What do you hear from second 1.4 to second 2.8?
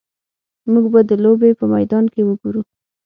په میدان کې وګورو